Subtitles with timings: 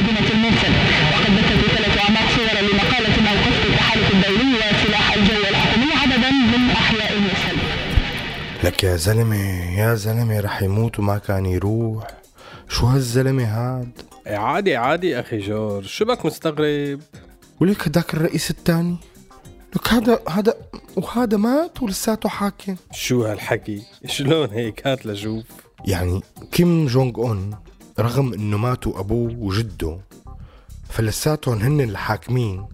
[0.00, 0.72] مدينة الموصل
[1.12, 7.12] وقد بثت ثلاث أعماق صورا لمقالة أوقفت التحالف الدولي وسلاح الجو الحكومي عددا من أحياء
[7.12, 7.56] الموصل
[8.64, 9.36] لك يا زلمة
[9.78, 12.06] يا زلمة رح يموت وما كان يروح.
[12.68, 13.90] شو هالزلمة هاد؟
[14.26, 15.86] عادي عادي أخي جورج.
[15.86, 17.00] شو بك مستغرب؟
[17.60, 18.96] ولك هداك الرئيس الثاني
[19.76, 20.54] لك هذا هذا
[20.96, 25.44] وهذا مات ولساته حاكم شو هالحكي؟ شلون هيك؟ هات لشوف
[25.84, 26.20] يعني
[26.52, 27.50] كيم جونج اون
[28.00, 29.98] رغم إنه ماتوا أبوه وجده
[30.90, 32.66] فلساتهم هن الحاكمين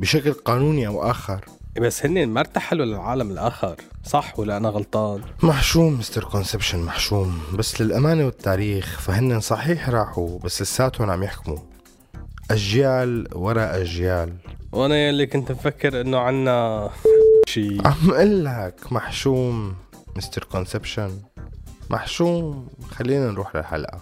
[0.00, 1.44] بشكل قانوني أو آخر.
[1.80, 7.40] بس هن ما ارتحلوا للعالم الآخر صح ولا أنا غلطان؟ محشوم Mister Conception محشوم.
[7.54, 11.58] بس للأمانة والتاريخ فهن صحيح راحوا بس لساتهم عم يحكموا.
[12.50, 14.32] أجيال ورا أجيال.
[14.72, 16.90] وأنا يلي كنت مفكر إنه عنا
[17.46, 17.78] شي.
[17.84, 19.74] عم أقول لك محشوم
[20.16, 21.10] Mister Conception.
[21.90, 24.00] محشوم خلينا نروح للحلقة.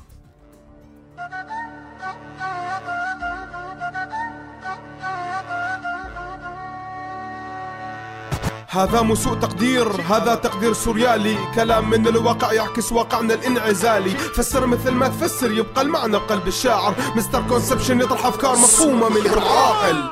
[8.75, 11.39] هذا مو سوء تقدير هذا تقدير سوريالي.
[11.55, 14.11] كلام من الواقع يعكس واقعنا الانعزالي.
[14.11, 16.95] فسر مثل ما تفسر يبقى المعنى بقلب الشاعر.
[17.17, 20.11] Mister Conception يطرح أفكار مفهومة من العاقل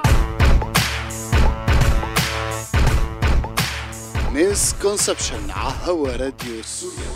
[4.32, 7.12] Misconception على هوا راديو سوريالي.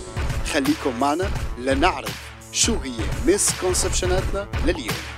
[0.52, 2.14] خليكم معنا لنعرف
[2.52, 2.92] شو هي
[3.26, 5.15] misconception اتنا لليوم.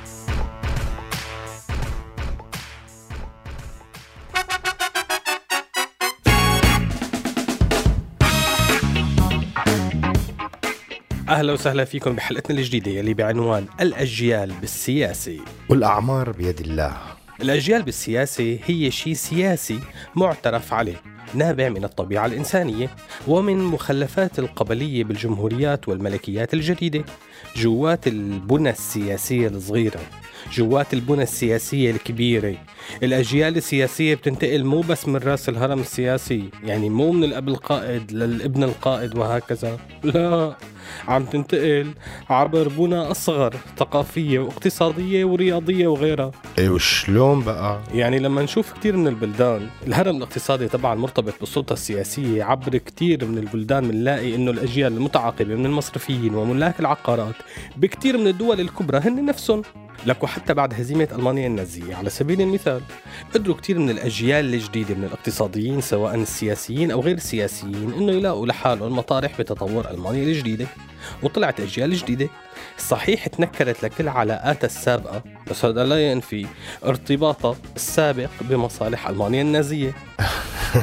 [11.28, 15.38] أهلا وسهلا فيكم بحلقتنا الجديدة يلي بعنوان الأجيال بالسياسة.
[15.68, 16.96] والأعمار بيد الله.
[17.42, 19.80] الأجيال بالسياسة هي شيء سياسي
[20.16, 21.02] معترف عليه
[21.34, 22.90] نابع من الطبيعة الإنسانية
[23.26, 27.04] ومن مخلفات القبلية بالجمهوريات والملكيات الجديدة
[27.56, 30.00] جوات البنى السياسية الصغيرة.
[30.52, 32.54] جوات البنى السياسية الكبيرة.
[33.02, 38.62] الأجيال السياسية بتنتقل مو بس من رأس الهرم السياسي يعني مو من الأب القائد للابن
[38.62, 40.54] القائد وهكذا لا.
[41.08, 41.86] عم تنتقل
[42.30, 46.30] عبر بنى أصغر ثقافية واقتصادية ورياضية وغيرها.
[46.58, 52.44] إيه وشلون بقى؟ يعني لما نشوف كتير من البلدان الهرم الاقتصادي طبعا مرتبط بالسلطة السياسية
[52.44, 57.34] عبر كتير من البلدان بنلاقي إنه الأجيال المتعاقبة من المصرفيين وملاك العقارات
[57.76, 59.62] بكتير من الدول الكبرى هن نفسهم.
[60.06, 61.94] لك وحتى بعد هزيمة ألمانيا النازية.
[61.94, 62.80] على سبيل المثال
[63.34, 68.96] قدروا كتير من الأجيال الجديدة من الاقتصاديين سواء السياسيين أو غير السياسيين إنه يلاقوا لحالهم
[68.96, 70.66] مطارح بتطور ألمانيا الجديدة
[71.22, 72.28] وطلعت أجيال جديدة.
[72.78, 76.46] صحيح تنكرت لكل علاقاتها السابقة بس هذا لا ينفي
[76.84, 79.94] ارتباطها السابق بمصالح ألمانيا النازية.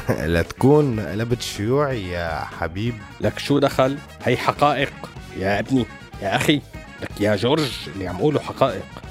[0.34, 2.94] لا تكون قلبت شيوعي يا حبيب.
[3.22, 4.94] لك شو دخل؟ هي حقائق.
[5.38, 5.86] يا ابني
[6.22, 6.62] يا أخي
[7.02, 9.05] لك يا جورج اللي عم أقوله حقائق.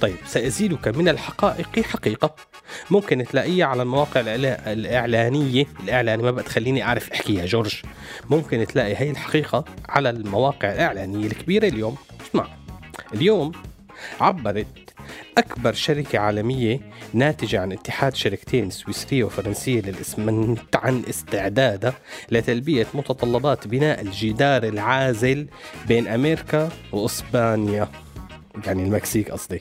[0.00, 2.34] طيب سأزيدك من الحقائق حقيقة.
[2.90, 5.64] ممكن تلاقيها على المواقع الإعلا- الإعلانية.
[5.84, 7.82] الإعلانية ما بقى تخليني أعرف أحكي يا جورج.
[8.30, 11.96] ممكن تلاقي هي الحقيقة على المواقع الإعلانية الكبيرة اليوم.
[12.30, 12.46] اسمع.
[13.14, 13.52] اليوم
[14.20, 14.66] عبرت
[15.38, 16.80] أكبر شركة عالمية
[17.12, 21.94] ناتجة عن اتحاد شركتين سويسرية وفرنسية للإسمنت عن استعدادها
[22.30, 25.46] لتلبية متطلبات بناء الجدار العازل
[25.88, 27.88] بين أمريكا وإسبانيا.
[28.66, 29.58] يعني المكسيك قصدي.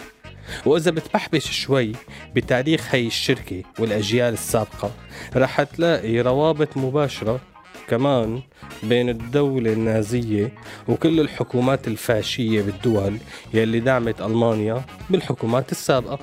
[0.65, 1.91] وإذا بتبحبش شوي
[2.35, 4.91] بتاريخ هي الشركة والأجيال السابقة
[5.35, 7.39] رح تلاقي روابط مباشرة
[7.87, 8.41] كمان
[8.83, 10.51] بين الدولة النازية
[10.87, 13.17] وكل الحكومات الفاشية بالدول
[13.53, 16.19] يلي دعمت ألمانيا بالحكومات السابقة.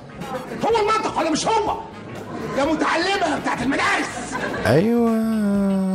[0.64, 1.80] هو المنطق ولا مش هو
[2.58, 4.34] يا متعلمة بتاعت المدارس.
[4.66, 5.10] أيوه.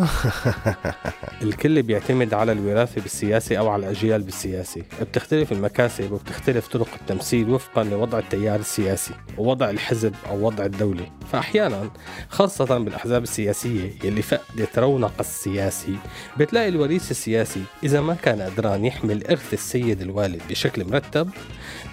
[1.41, 4.81] الكل بيعتمد على الوراثة بالسياسة أو على الأجيال بالسياسة.
[5.01, 11.05] بتختلف المكاسب وبتختلف طرق التمثيل وفقا لوضع التيار السياسي ووضع الحزب أو وضع الدولة.
[11.31, 11.89] فأحيانا
[12.29, 15.95] خاصة بالأحزاب السياسية يلي فقدت رونق السياسي
[16.37, 21.29] بتلاقي الوريث السياسي إذا ما كان قدران يحمل إرث السيد الوالد بشكل مرتب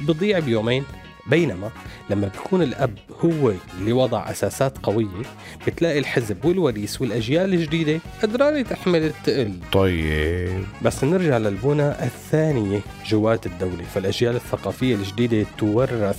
[0.01, 0.85] بضيع بيومين
[1.31, 1.71] بينما
[2.11, 5.23] لما بيكون الأب هو اللي وضع أساسات قوية
[5.67, 9.53] بتلاقي الحزب والوريث والأجيال الجديدة قدرانة تحمل التقل.
[9.73, 10.65] طيب.
[10.83, 16.19] بس نرجع للبنى الثانية جوات الدولة فالأجيال الثقافية الجديدة تورث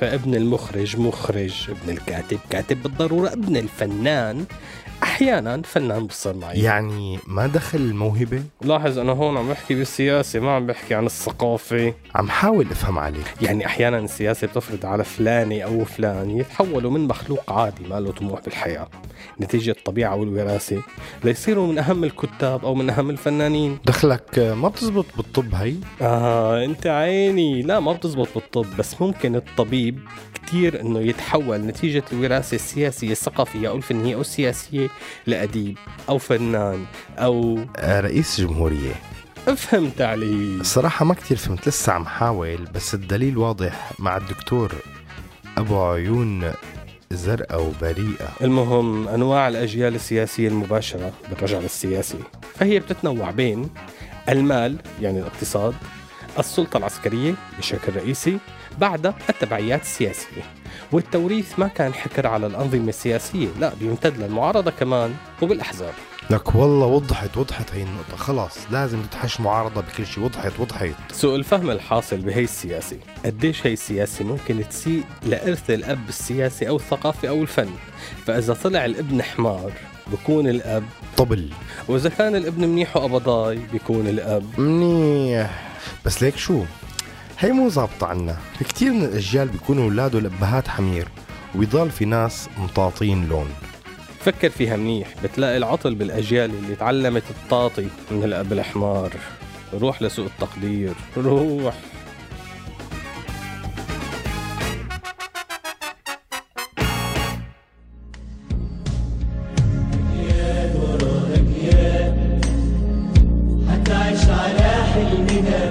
[0.00, 4.44] فابن المخرج مخرج ابن الكاتب كاتب بالضرورة ابن الفنان
[5.02, 10.50] أحيانا فنان بصير معين يعني ما دخل الموهبة؟ لاحظ أنا هون عم بحكي بالسياسة ما
[10.50, 11.94] عم بحكي عن الثقافة.
[12.14, 13.34] عم حاول أفهم عليك.
[13.42, 18.40] يعني أحيانا السياسة بتفرض على فلانة أو فلان يتحولوا من مخلوق عادي ما له طموح
[18.40, 18.88] بالحياة.
[19.40, 20.82] نتيجة الطبيعة والوراثة
[21.24, 23.78] ليصيروا من أهم الكتاب أو من أهم الفنانين.
[23.84, 27.62] دخلك ما بتزبط بالطب هي؟ آه أنت عيني.
[27.62, 30.00] لا ما بتزبط بالطب بس ممكن الطبيب
[30.34, 34.20] كتير إنه يتحول نتيجة الوراثة السياسية الثقافية أو الفنية أو
[35.26, 36.84] لأديب أو فنان
[37.18, 38.94] آه، رئيس جمهورية.
[39.56, 40.60] فهمت علي.
[40.60, 44.72] الصراحة ما كتير فهمت لسه عم حاول بس الدليل واضح مع الدكتور
[45.58, 46.52] أبو عيون
[47.10, 48.28] زرقاء وبريئة.
[48.40, 52.18] المهم أنواع الأجيال السياسية المباشرة بالرجل السياسي.
[52.54, 53.70] فهي بتتنوع بين
[54.28, 55.74] المال يعني الاقتصاد
[56.38, 58.38] السلطة العسكرية بشكل رئيسي
[58.78, 60.42] بعد التبعيات السياسية.
[60.92, 65.92] والتوريث ما كان حكر على الأنظمة السياسية لا بيمتد للمعارضة كمان وبالأحزاب.
[66.30, 68.16] لك والله وضحت وضحت هي النقطة.
[68.16, 70.24] خلاص لازم تتحش معارضة بكل شيء.
[70.24, 70.94] وضحت وضحت.
[71.12, 72.96] سوء الفهم الحاصل بهي السياسة.
[73.24, 77.70] قديش هي السياسة ممكن تسيء لإرث الأب السياسي أو الثقافي أو الفن؟
[78.26, 79.72] فإذا طلع الابن حمار
[80.06, 80.84] بكون الأب
[81.16, 81.48] طبل.
[81.88, 85.68] وإذا كان الابن منيح وقبضاي بيكون الأب منيح.
[86.04, 86.64] بس ليك شو؟
[87.40, 88.36] هي مو ظابطة عنا.
[88.58, 91.08] في كتير من الأجيال بيكونوا أولاد والأبهات حمير
[91.54, 93.46] ويضل في ناس مطاطين لون.
[94.20, 99.10] فكر فيها منيح بتلاقي العطل بالأجيال اللي تعلمت التعاطي من الأب الحمار.
[99.74, 101.74] روح لسوق التقدير روح.
[114.30, 115.67] على حلمنا.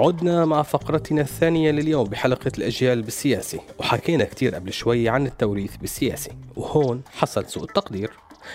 [0.00, 6.30] عدنا مع فقرتنا الثانية لليوم بحلقة الأجيال بالسياسة وحكينا كتير قبل شوي عن التوريث بالسياسة
[6.56, 8.10] وهون حصل سوء التقدير.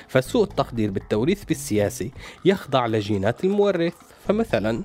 [0.08, 2.10] فسوء التقدير بالتوريث بالسياسة
[2.46, 3.94] يخضع لجينات المورث.
[4.28, 4.82] فمثلا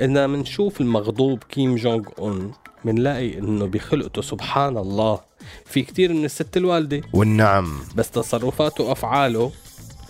[0.00, 2.52] إذا منشوف المغضوب كيم جونغ أون
[2.84, 5.20] منلاقي إنه بخلقته سبحان الله.
[5.64, 7.00] في كتير من الست الوالدة.
[7.12, 7.80] والنعم.
[7.94, 9.52] بس تصرفاته وأفعاله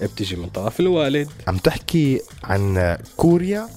[0.02, 1.28] بتجي من طرف الوالد.
[1.48, 3.68] عم تحكي عن كوريا؟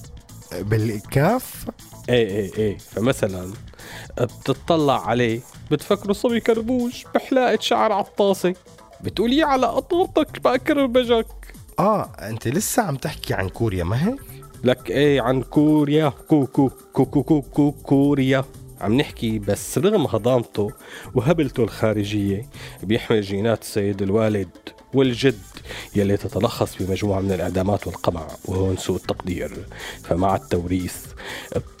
[0.62, 1.66] بالكاف.
[2.08, 2.78] إيه إيه إيه.
[2.78, 3.52] فمثلا
[4.20, 5.40] بتطلع عليه
[5.70, 8.54] بتفكره صبي كربوش بحلاقة شعر عطاسة
[9.00, 11.26] بتقولي على قطوطك بكربجك
[11.78, 14.20] آه أنت لسه عم تحكي عن كوريا ما هيك؟
[14.64, 16.08] لك إيه عن كوريا.
[16.28, 18.44] كو كو كو كو كو, كو كوريا.
[18.80, 20.70] عم نحكي بس رغم هضامته
[21.14, 22.48] وهبلته الخارجية
[22.82, 24.48] بيحمل جينات السيد الوالد.
[24.94, 25.38] والجد
[25.96, 29.66] يلي تتلخص بمجموعة من الإعدامات والقمع وهون سوء التقدير.
[30.02, 30.96] فمع التوريث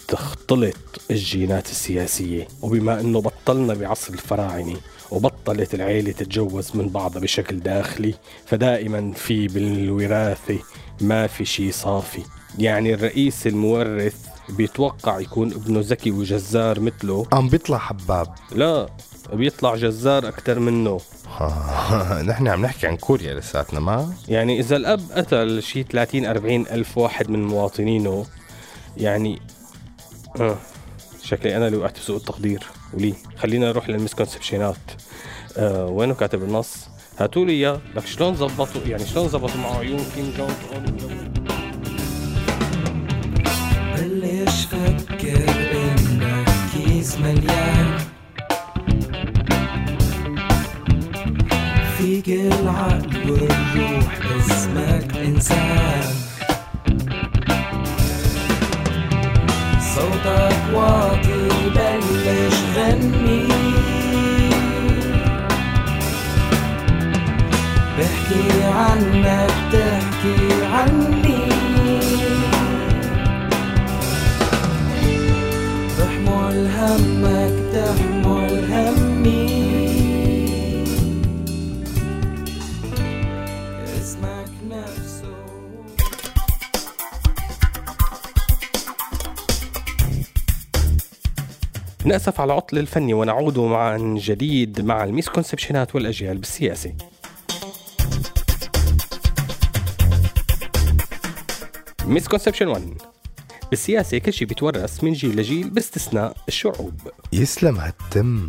[0.08, 0.76] بتختلط
[1.10, 4.76] الجينات السياسية وبما أنه بطلنا بعصر الفراعنة
[5.10, 8.14] وبطلت العيلة تتجوز من بعضها بشكل داخلي
[8.46, 10.58] فدائما في بالوراثة
[11.00, 12.22] ما في شي صافي.
[12.58, 14.16] يعني الرئيس المورث
[14.48, 17.26] بيتوقع يكون ابنه ذكي وجزار مثله.
[17.32, 18.34] عم بيطلع حباب.
[18.52, 18.88] لا
[19.32, 21.00] بيطلع جزار أكتر منه.
[22.30, 26.98] نحن عم نحكي عن كوريا لساتنا ما؟ يعني إذا الأب قتل شي 30 40 ألف
[26.98, 28.26] واحد من مواطنينه
[28.96, 29.42] يعني
[30.40, 30.56] آه
[31.22, 32.66] شكلي أنا اللي وقعت بسوء التقدير.
[32.92, 34.76] ولي خلينا نروح لل misconception ات
[35.56, 36.88] آه وينه كاتب النص؟
[37.18, 37.80] هاتوا لي إياه.
[37.96, 40.84] لك شلون زبطوا يعني شلون زبطوا مع عيون كيم جونج أون؟
[43.96, 47.63] بلش فكر انك كيس مليان.
[52.14, 56.14] فيك العقل والروح اسمك إنسان.
[59.94, 63.48] صوتك واطي بلش غني.
[67.98, 71.53] بحكي عنك تحكي عني.
[92.14, 96.94] نأسف على العطل الفني ونعود معا جديد مع ال misconception ات والأجيال بالسياسة.
[102.04, 103.02] misconception 1
[103.70, 107.00] بالسياسة كل شيء بيتورث من جيل لجيل باستثناء الشعوب.
[107.32, 108.48] يسلم هالتم.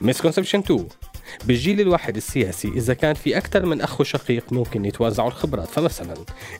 [0.00, 0.88] misconception 2
[1.44, 5.68] بالجيل الواحد السياسي إذا كان في أكثر من أخ وشقيق ممكن يتوازعوا الخبرات.
[5.68, 6.14] فمثلا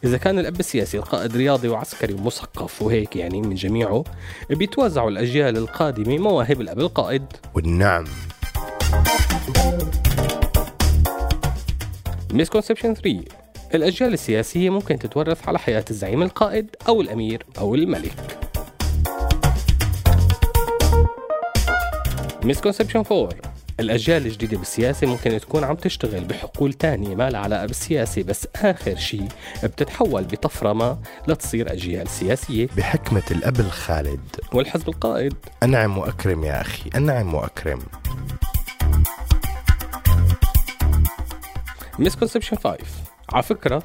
[0.04, 4.04] إذا كان الأب السياسي القائد رياضي وعسكري ومثقف وهيك يعني من جميعه
[4.50, 7.24] بيتوازعوا الأجيال القادمة مواهب الأب القائد.
[7.54, 8.04] والنعم.
[12.32, 13.24] misconception 3
[13.74, 18.14] الأجيال السياسية ممكن تتورث على حياة الزعيم القائد أو الأمير أو الملك.
[22.44, 23.49] misconception 4
[23.80, 28.96] الأجيال الجديدة بالسياسة ممكن تكون عم تشتغل بحقول تانية ما لها علاقة بالسياسة بس آخر
[28.96, 29.28] شيء
[29.64, 32.68] بتتحول بطفرة ما لتصير أجيال سياسية.
[32.76, 34.20] بحكمة الأب الخالد.
[34.52, 35.34] والحزب القائد.
[35.62, 37.82] أنعم وأكرم يا أخي أنعم وأكرم.
[41.98, 42.76] misconception 5
[43.32, 43.82] على فكرة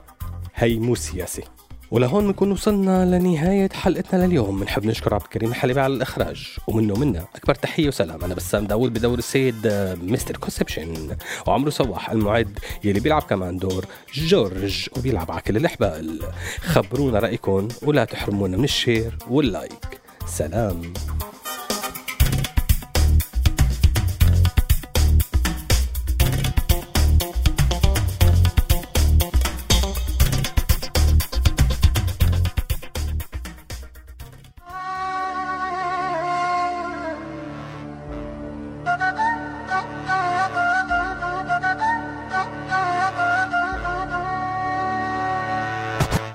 [0.55, 1.43] هي مو سياسة.
[1.91, 4.59] ولهون بنكون وصلنا لنهاية حلقتنا لليوم.
[4.59, 6.57] بنحب نشكر عبد الكريم الحليبي على الإخراج.
[6.67, 8.23] ومنه منا أكبر تحية وسلام.
[8.23, 11.17] أنا بسام داوود بدور السيد آه، Mister Conception.
[11.47, 16.19] وعمرو صواح المعد يلي بيلعب كمان دور جورج وبيلعب على كل الحبال
[16.61, 20.01] خبرونا رأيكم ولا تحرمونا من ال share وال like.
[20.25, 20.93] سلام.